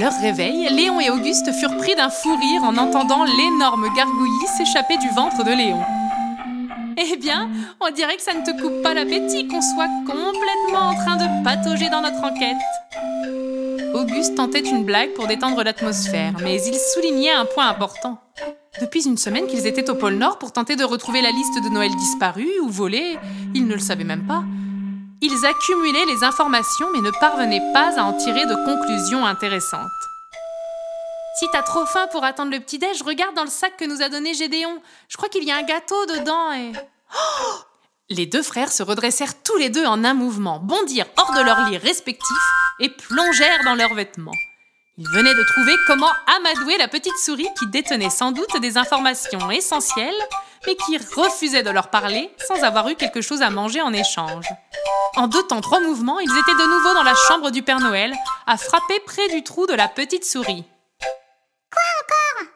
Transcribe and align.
leur 0.00 0.18
réveil, 0.18 0.66
Léon 0.70 0.98
et 0.98 1.10
Auguste 1.10 1.52
furent 1.52 1.76
pris 1.76 1.94
d'un 1.94 2.08
fou 2.08 2.34
rire 2.34 2.62
en 2.64 2.76
entendant 2.78 3.22
l'énorme 3.24 3.86
gargouillis 3.94 4.46
s'échapper 4.56 4.96
du 4.96 5.08
ventre 5.10 5.44
de 5.44 5.50
Léon. 5.50 5.82
Eh 6.96 7.16
bien, 7.18 7.50
on 7.80 7.90
dirait 7.90 8.16
que 8.16 8.22
ça 8.22 8.32
ne 8.32 8.42
te 8.42 8.50
coupe 8.62 8.82
pas 8.82 8.94
l'appétit 8.94 9.46
qu'on 9.46 9.60
soit 9.60 9.90
complètement 10.06 10.88
en 10.88 10.94
train 10.94 11.16
de 11.16 11.44
patauger 11.44 11.90
dans 11.90 12.00
notre 12.00 12.24
enquête. 12.24 12.56
Auguste 13.94 14.36
tentait 14.36 14.60
une 14.60 14.84
blague 14.84 15.12
pour 15.12 15.26
détendre 15.26 15.62
l'atmosphère, 15.62 16.32
mais 16.42 16.62
il 16.62 16.74
soulignait 16.94 17.32
un 17.32 17.44
point 17.44 17.68
important. 17.68 18.18
Depuis 18.80 19.06
une 19.06 19.18
semaine 19.18 19.46
qu'ils 19.48 19.66
étaient 19.66 19.90
au 19.90 19.94
pôle 19.94 20.14
Nord 20.14 20.38
pour 20.38 20.52
tenter 20.52 20.76
de 20.76 20.84
retrouver 20.84 21.20
la 21.20 21.30
liste 21.30 21.62
de 21.62 21.68
Noël 21.68 21.90
disparus 21.96 22.60
ou 22.62 22.70
volés, 22.70 23.18
ils 23.54 23.66
ne 23.66 23.74
le 23.74 23.80
savaient 23.80 24.04
même 24.04 24.26
pas. 24.26 24.44
Ils 25.22 25.44
accumulaient 25.44 26.06
les 26.06 26.24
informations 26.24 26.88
mais 26.92 27.00
ne 27.00 27.10
parvenaient 27.10 27.72
pas 27.74 27.98
à 27.98 28.04
en 28.04 28.14
tirer 28.14 28.46
de 28.46 28.54
conclusions 28.64 29.26
intéressantes. 29.26 29.90
Si 31.38 31.46
t'as 31.52 31.62
trop 31.62 31.84
faim 31.86 32.06
pour 32.10 32.24
attendre 32.24 32.52
le 32.52 32.60
petit-déj, 32.60 33.02
regarde 33.02 33.34
dans 33.34 33.44
le 33.44 33.50
sac 33.50 33.76
que 33.76 33.84
nous 33.84 34.02
a 34.02 34.08
donné 34.08 34.34
Gédéon. 34.34 34.80
Je 35.08 35.16
crois 35.16 35.28
qu'il 35.28 35.44
y 35.44 35.50
a 35.50 35.56
un 35.56 35.62
gâteau 35.62 36.06
dedans 36.06 36.52
et... 36.52 36.72
Les 38.12 38.26
deux 38.26 38.42
frères 38.42 38.72
se 38.72 38.82
redressèrent 38.82 39.40
tous 39.42 39.56
les 39.56 39.70
deux 39.70 39.86
en 39.86 40.02
un 40.02 40.14
mouvement, 40.14 40.58
bondirent 40.58 41.06
hors 41.16 41.32
de 41.32 41.42
leur 41.42 41.68
lit 41.68 41.76
respectifs 41.76 42.50
et 42.80 42.88
plongèrent 42.88 43.62
dans 43.64 43.76
leurs 43.76 43.94
vêtements. 43.94 44.34
Ils 44.98 45.08
venaient 45.08 45.34
de 45.34 45.44
trouver 45.44 45.76
comment 45.86 46.10
amadouer 46.26 46.76
la 46.76 46.88
petite 46.88 47.16
souris 47.16 47.48
qui 47.58 47.68
détenait 47.68 48.10
sans 48.10 48.32
doute 48.32 48.60
des 48.60 48.76
informations 48.76 49.50
essentielles, 49.50 50.12
mais 50.66 50.76
qui 50.76 50.98
refusait 50.98 51.62
de 51.62 51.70
leur 51.70 51.90
parler 51.90 52.30
sans 52.46 52.62
avoir 52.62 52.88
eu 52.88 52.96
quelque 52.96 53.20
chose 53.20 53.42
à 53.42 53.50
manger 53.50 53.80
en 53.80 53.92
échange. 53.92 54.46
En 55.16 55.26
deux 55.26 55.46
temps, 55.46 55.60
trois 55.60 55.80
mouvements, 55.80 56.20
ils 56.20 56.30
étaient 56.30 56.52
de 56.52 56.76
nouveau 56.76 56.94
dans 56.94 57.02
la 57.02 57.14
chambre 57.14 57.50
du 57.50 57.62
Père 57.62 57.80
Noël, 57.80 58.14
à 58.46 58.56
frapper 58.56 59.00
près 59.00 59.28
du 59.28 59.42
trou 59.42 59.66
de 59.66 59.74
la 59.74 59.88
petite 59.88 60.24
souris. 60.24 60.64
Quoi 61.00 61.82
encore? 62.02 62.52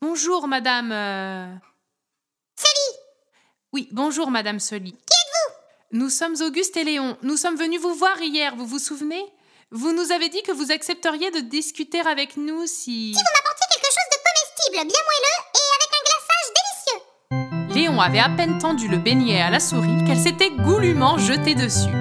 Bonjour, 0.00 0.46
madame. 0.46 0.92
Euh... 0.92 1.54
Oui, 3.72 3.88
bonjour, 3.92 4.30
madame 4.30 4.60
Soli. 4.60 4.92
Qui 4.92 4.98
êtes-vous? 4.98 5.98
Nous 5.98 6.08
sommes 6.08 6.36
Auguste 6.40 6.76
et 6.78 6.84
Léon. 6.84 7.18
Nous 7.22 7.36
sommes 7.36 7.56
venus 7.56 7.80
vous 7.80 7.94
voir 7.94 8.18
hier, 8.20 8.56
vous 8.56 8.66
vous 8.66 8.78
souvenez? 8.78 9.22
Vous 9.70 9.92
nous 9.92 10.10
avez 10.10 10.30
dit 10.30 10.42
que 10.42 10.52
vous 10.52 10.72
accepteriez 10.72 11.30
de 11.30 11.40
discuter 11.40 12.00
avec 12.00 12.38
nous 12.38 12.66
si. 12.66 13.12
Si 13.12 13.12
vous 13.12 13.18
m'apportiez 13.18 13.66
quelque 13.70 13.86
chose 13.86 14.10
de 14.10 14.18
comestible, 14.24 14.88
bien 14.88 15.02
moelleux 15.04 15.47
Léon 17.78 18.00
avait 18.00 18.18
à 18.18 18.28
peine 18.28 18.58
tendu 18.58 18.88
le 18.88 18.96
beignet 18.98 19.40
à 19.40 19.50
la 19.50 19.60
souris 19.60 20.04
qu'elle 20.04 20.18
s'était 20.18 20.50
goulûment 20.50 21.16
jetée 21.16 21.54
dessus. 21.54 21.94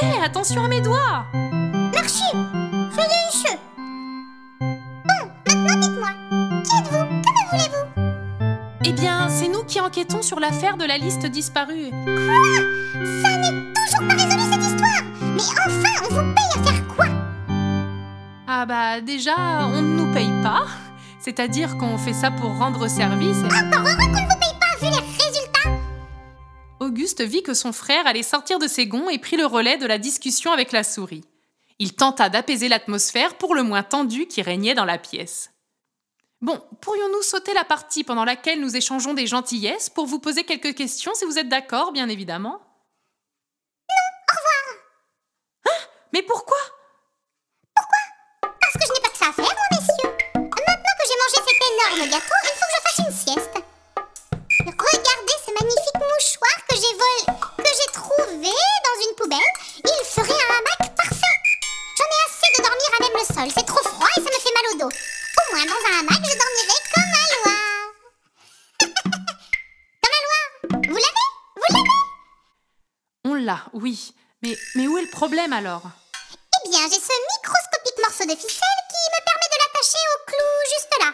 Hé, 0.00 0.24
attention 0.24 0.64
à 0.64 0.68
mes 0.68 0.80
doigts 0.80 1.26
Marchu 1.92 2.22
Soyez 2.94 3.58
Bon, 4.60 4.70
maintenant 5.44 5.80
dites-moi, 5.80 6.10
qui 6.62 6.78
êtes-vous? 6.78 7.06
Que 7.06 7.32
me 7.32 7.50
voulez-vous? 7.50 8.02
Eh 8.84 8.92
bien, 8.92 9.28
c'est 9.28 9.48
nous 9.48 9.64
qui 9.64 9.80
enquêtons 9.80 10.22
sur 10.22 10.38
l'affaire 10.38 10.76
de 10.76 10.84
la 10.84 10.96
liste 10.96 11.26
disparue. 11.26 11.90
Quoi? 11.90 12.36
Ça 13.24 13.36
n'est 13.36 13.72
toujours 13.74 14.08
pas 14.08 14.14
résolu 14.14 14.42
cette 14.52 14.62
histoire 14.62 15.02
Mais 15.20 15.42
enfin, 15.66 16.06
on 16.08 16.14
vous 16.14 16.34
paye 16.34 16.52
à 16.54 16.62
faire 16.62 16.86
quoi? 16.94 17.06
Ah 18.46 18.64
bah 18.64 19.00
déjà, 19.00 19.34
on 19.74 19.82
ne 19.82 20.04
nous 20.04 20.12
paye 20.12 20.30
pas. 20.44 20.66
C'est-à-dire 21.18 21.76
qu'on 21.78 21.98
fait 21.98 22.12
ça 22.12 22.30
pour 22.30 22.56
rendre 22.56 22.86
service. 22.86 23.38
Encore 23.38 23.80
heureux 23.80 23.96
qu'on 23.96 24.06
ne 24.06 24.28
vous 24.28 24.38
paye 24.38 24.54
pas 24.60 24.86
vu 24.86 24.94
les 24.94 25.15
Auguste 27.06 27.22
vit 27.22 27.44
que 27.44 27.54
son 27.54 27.72
frère 27.72 28.04
allait 28.08 28.24
sortir 28.24 28.58
de 28.58 28.66
ses 28.66 28.88
gonds 28.88 29.08
et 29.08 29.20
prit 29.20 29.36
le 29.36 29.46
relais 29.46 29.76
de 29.76 29.86
la 29.86 29.96
discussion 29.96 30.50
avec 30.50 30.72
la 30.72 30.82
souris. 30.82 31.22
Il 31.78 31.94
tenta 31.94 32.28
d'apaiser 32.28 32.66
l'atmosphère 32.66 33.38
pour 33.38 33.54
le 33.54 33.62
moins 33.62 33.84
tendue 33.84 34.26
qui 34.26 34.42
régnait 34.42 34.74
dans 34.74 34.84
la 34.84 34.98
pièce. 34.98 35.52
Bon, 36.40 36.60
pourrions-nous 36.80 37.22
sauter 37.22 37.54
la 37.54 37.62
partie 37.62 38.02
pendant 38.02 38.24
laquelle 38.24 38.60
nous 38.60 38.74
échangeons 38.74 39.14
des 39.14 39.28
gentillesses 39.28 39.88
pour 39.88 40.06
vous 40.06 40.18
poser 40.18 40.42
quelques 40.42 40.74
questions 40.74 41.14
si 41.14 41.24
vous 41.26 41.38
êtes 41.38 41.48
d'accord, 41.48 41.92
bien 41.92 42.08
évidemment? 42.08 42.60
Au 43.88 44.32
revoir. 44.32 44.82
Hein? 45.66 45.86
Mais 46.12 46.22
pourquoi? 46.22 46.58
Parce 48.42 48.74
que 48.74 48.84
je 48.84 48.92
n'ai 48.94 49.00
pas 49.00 49.10
que 49.10 49.18
ça 49.18 49.28
à 49.28 49.32
faire, 49.32 49.44
moi, 49.44 49.54
messieurs. 49.70 50.10
Maintenant 50.34 50.96
que 50.98 51.06
j'ai 51.06 51.18
mangé 51.22 51.38
cet 51.46 51.60
énorme 51.70 52.10
gâteau, 52.10 52.55
c'est 63.56 63.64
trop 63.66 63.82
froid 63.82 64.06
et 64.16 64.20
ça 64.20 64.26
me 64.26 64.40
fait 64.40 64.54
mal 64.54 64.66
au 64.72 64.78
dos 64.78 64.90
Au 64.90 65.54
moins, 65.54 65.64
dans 65.64 65.82
un 65.88 66.00
hamac, 66.00 66.20
je 66.24 66.36
dormirai 66.36 66.78
comme 66.94 67.12
un 67.16 67.28
loi 67.36 67.54
Comme 70.02 70.16
un 70.16 70.22
loi 70.26 70.40
Vous 70.88 70.96
l'avez? 70.96 71.26
Vous 71.56 71.68
l'avez? 71.74 71.90
On 73.24 73.34
l'a, 73.34 73.64
oui. 73.72 74.14
Mais, 74.42 74.56
mais 74.74 74.86
où 74.86 74.98
est 74.98 75.02
le 75.02 75.10
problème 75.10 75.52
alors? 75.52 75.82
Eh 76.64 76.68
bien, 76.68 76.80
j'ai 76.84 77.00
ce 77.00 77.16
microscopique 77.36 77.98
morceau 78.02 78.24
de 78.24 78.36
ficelle 78.36 78.80
qui 78.90 79.02
me 79.14 79.20
permet 79.24 79.50
de 79.52 79.58
l'attacher 79.62 80.04
au 80.14 80.18
clou 80.26 80.52
juste 80.74 80.94
là. 81.00 81.10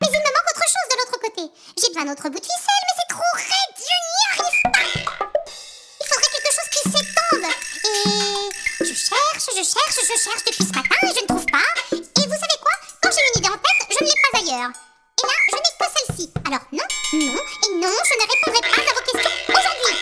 Mais 0.00 0.08
il 0.08 0.18
me 0.18 0.32
manque 0.34 0.50
autre 0.50 0.66
chose 0.66 0.88
de 0.90 0.96
l'autre 0.98 1.18
côté. 1.20 1.42
J'ai 1.78 1.88
besoin 1.88 2.04
d'un 2.04 2.12
autre 2.12 2.28
bout 2.28 2.40
de 2.40 2.44
ficelle, 2.44 2.82
mais 2.86 2.96
c'est 2.98 3.10
trop 3.14 3.32
raide, 3.36 3.76
je 3.76 3.96
n'y 4.08 4.24
arrive 4.32 4.60
pas. 4.64 4.84
Il 6.00 6.06
faudrait 6.08 6.32
quelque 6.34 6.52
chose 6.56 6.70
qui 6.74 6.82
s'étende. 6.90 7.48
Et 7.84 8.84
je 8.84 8.94
cherche, 8.94 9.46
je 9.56 9.62
cherche, 9.62 9.98
je 10.02 10.16
cherche 10.18 10.44
depuis 10.44 10.64
ce 10.64 10.72
matin 10.74 10.96
et 11.02 11.14
je 11.14 11.22
ne 11.22 11.26
Alors 16.44 16.60
non, 16.72 16.84
non 17.14 17.20
et 17.20 17.74
non, 17.76 17.88
je 18.04 18.14
ne 18.14 18.26
répondrai 18.28 18.60
pas 18.60 18.82
à 18.82 18.94
vos 18.94 19.00
questions 19.00 19.30
aujourd'hui. 19.48 19.96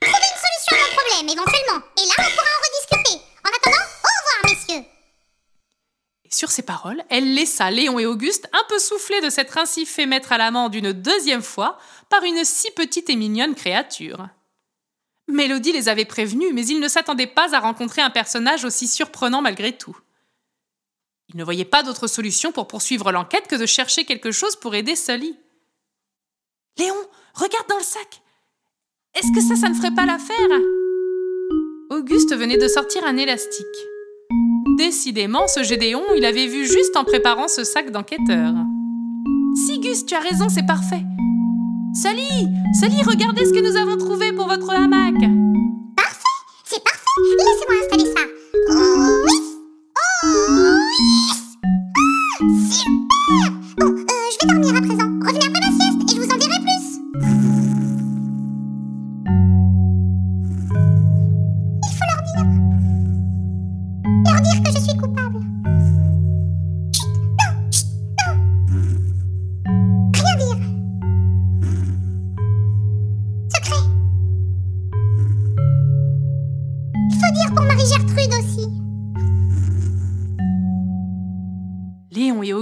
Trouvez 0.00 0.16
une 0.16 0.40
solution 0.40 0.72
à 0.72 0.78
mon 0.78 0.96
problème, 0.96 1.28
éventuellement. 1.28 1.86
Et 1.98 2.06
là, 2.06 2.14
on 2.18 2.30
pourra 2.30 2.48
en 2.56 2.62
rediscuter. 2.64 3.24
En 3.44 3.50
attendant, 3.50 3.84
au 4.02 4.10
revoir, 4.20 4.44
messieurs. 4.44 4.84
Et 6.24 6.34
sur 6.34 6.50
ces 6.50 6.62
paroles, 6.62 7.02
elle 7.10 7.34
laissa 7.34 7.70
Léon 7.70 7.98
et 7.98 8.06
Auguste 8.06 8.48
un 8.54 8.64
peu 8.70 8.78
soufflés 8.78 9.20
de 9.20 9.28
s'être 9.28 9.58
ainsi 9.58 9.84
fait 9.84 10.06
mettre 10.06 10.32
à 10.32 10.38
l'amende 10.38 10.74
une 10.74 10.92
deuxième 10.92 11.42
fois 11.42 11.78
par 12.08 12.22
une 12.24 12.42
si 12.44 12.70
petite 12.70 13.10
et 13.10 13.16
mignonne 13.16 13.54
créature. 13.54 14.28
Mélodie 15.28 15.72
les 15.72 15.90
avait 15.90 16.06
prévenus, 16.06 16.54
mais 16.54 16.66
ils 16.66 16.80
ne 16.80 16.88
s'attendaient 16.88 17.26
pas 17.26 17.54
à 17.54 17.60
rencontrer 17.60 18.00
un 18.00 18.10
personnage 18.10 18.64
aussi 18.64 18.88
surprenant 18.88 19.42
malgré 19.42 19.76
tout. 19.76 19.96
Ils 21.28 21.36
ne 21.36 21.44
voyaient 21.44 21.66
pas 21.66 21.82
d'autre 21.82 22.06
solution 22.06 22.50
pour 22.50 22.66
poursuivre 22.66 23.12
l'enquête 23.12 23.46
que 23.46 23.56
de 23.56 23.66
chercher 23.66 24.06
quelque 24.06 24.32
chose 24.32 24.56
pour 24.56 24.74
aider 24.74 24.96
Sully. 24.96 25.38
Léon, 26.78 26.94
regarde 27.34 27.68
dans 27.68 27.76
le 27.76 27.82
sac. 27.82 28.22
Est-ce 29.14 29.32
que 29.34 29.40
ça, 29.40 29.56
ça 29.56 29.68
ne 29.68 29.74
ferait 29.74 29.94
pas 29.94 30.06
l'affaire? 30.06 30.36
Auguste 31.90 32.34
venait 32.36 32.58
de 32.58 32.68
sortir 32.68 33.04
un 33.04 33.16
élastique. 33.16 33.66
Décidément, 34.78 35.48
ce 35.48 35.62
Gédéon, 35.62 36.02
il 36.16 36.24
avait 36.24 36.46
vu 36.46 36.64
juste 36.64 36.96
en 36.96 37.04
préparant 37.04 37.48
ce 37.48 37.64
sac 37.64 37.90
d'enquêteur. 37.90 38.54
Si 39.66 39.80
Gus, 39.80 40.06
tu 40.06 40.14
as 40.14 40.20
raison, 40.20 40.48
c'est 40.48 40.66
parfait. 40.66 41.02
Sally 41.92 42.48
Sally, 42.78 43.02
regardez 43.02 43.44
ce 43.44 43.52
que 43.52 43.60
nous 43.60 43.76
avons 43.76 43.96
trouvé 43.98 44.32
pour 44.32 44.46
votre 44.46 44.70
hamac 44.70 45.14
Parfait, 45.96 46.38
c'est 46.64 46.82
parfait. 46.82 47.00
Laissez-moi 47.36 47.76
installer 47.82 48.06
ça. 48.14 48.39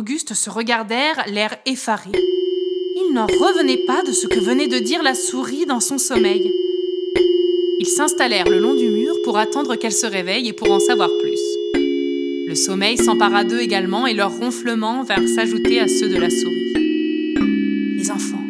Auguste 0.09 0.33
se 0.33 0.49
regardèrent, 0.49 1.23
l'air 1.27 1.55
effaré. 1.67 2.11
Ils 2.97 3.13
n'en 3.13 3.27
revenaient 3.27 3.85
pas 3.87 4.03
de 4.03 4.13
ce 4.13 4.27
que 4.27 4.41
venait 4.41 4.67
de 4.67 4.79
dire 4.79 5.03
la 5.03 5.15
souris 5.15 5.67
dans 5.67 5.81
son 5.81 5.99
sommeil. 5.99 6.51
Ils 7.79 7.87
s'installèrent 7.87 8.49
le 8.49 8.59
long 8.59 8.73
du 8.73 8.89
mur 8.89 9.15
pour 9.23 9.37
attendre 9.37 9.77
qu'elle 9.77 9.93
se 9.93 10.07
réveille 10.07 10.49
et 10.49 10.55
pour 10.55 10.71
en 10.71 10.81
savoir 10.81 11.11
plus. 11.21 11.41
Le 12.47 12.55
sommeil 12.55 12.97
s'empara 12.97 13.45
d'eux 13.45 13.61
également 13.61 14.07
et 14.07 14.15
leurs 14.15 14.35
ronflements 14.35 15.03
vinrent 15.03 15.29
s'ajouter 15.29 15.79
à 15.79 15.89
ceux 15.89 16.09
de 16.09 16.17
la 16.17 16.31
souris. 16.31 16.73
Les 17.99 18.11
enfants, 18.11 18.47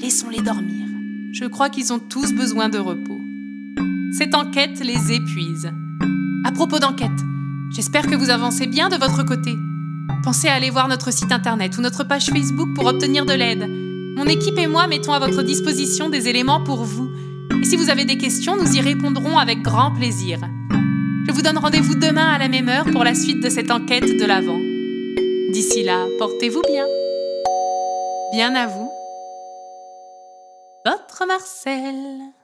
laissons-les 0.00 0.40
dormir. 0.40 0.86
Je 1.32 1.44
crois 1.44 1.68
qu'ils 1.68 1.92
ont 1.92 1.98
tous 1.98 2.32
besoin 2.32 2.70
de 2.70 2.78
repos. 2.78 3.20
Cette 4.16 4.34
enquête 4.34 4.80
les 4.82 5.12
épuise. 5.12 5.70
À 6.46 6.52
propos 6.52 6.78
d'enquête, 6.78 7.10
j'espère 7.74 8.06
que 8.06 8.16
vous 8.16 8.30
avancez 8.30 8.66
bien 8.66 8.88
de 8.88 8.96
votre 8.96 9.26
côté. 9.26 9.52
Pensez 10.22 10.48
à 10.48 10.54
aller 10.54 10.70
voir 10.70 10.88
notre 10.88 11.12
site 11.12 11.32
internet 11.32 11.76
ou 11.78 11.80
notre 11.80 12.04
page 12.04 12.26
Facebook 12.26 12.68
pour 12.74 12.86
obtenir 12.86 13.26
de 13.26 13.32
l'aide. 13.32 13.66
Mon 14.16 14.26
équipe 14.26 14.58
et 14.58 14.66
moi 14.66 14.86
mettons 14.86 15.12
à 15.12 15.18
votre 15.18 15.42
disposition 15.42 16.08
des 16.08 16.28
éléments 16.28 16.62
pour 16.62 16.84
vous. 16.84 17.10
Et 17.60 17.64
si 17.64 17.76
vous 17.76 17.90
avez 17.90 18.04
des 18.04 18.18
questions, 18.18 18.56
nous 18.56 18.76
y 18.76 18.80
répondrons 18.80 19.38
avec 19.38 19.62
grand 19.62 19.92
plaisir. 19.92 20.40
Je 21.26 21.32
vous 21.32 21.42
donne 21.42 21.58
rendez-vous 21.58 21.96
demain 21.96 22.26
à 22.26 22.38
la 22.38 22.48
même 22.48 22.68
heure 22.68 22.90
pour 22.92 23.04
la 23.04 23.14
suite 23.14 23.42
de 23.42 23.50
cette 23.50 23.70
enquête 23.70 24.16
de 24.18 24.24
l'Avent. 24.24 24.60
D'ici 25.52 25.82
là, 25.82 26.06
portez-vous 26.18 26.62
bien. 26.62 26.86
Bien 28.32 28.54
à 28.54 28.66
vous. 28.66 28.90
Votre 30.84 31.26
Marcel. 31.26 32.35